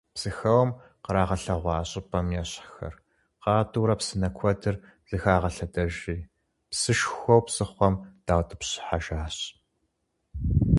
Псыхэуэм 0.13 0.69
къаригъэлъэгъуа 1.03 1.77
щӀыпӀэм 1.89 2.27
ещхьхэр 2.41 2.93
къатӀыурэ 3.41 3.95
псынэ 3.99 4.29
куэдыр 4.37 4.75
зыхагъэлъэдэжри 5.09 6.17
псышхуэу 6.71 7.41
псыхъуэм 7.45 7.95
даутӀыпщхьэжащ. 8.25 9.37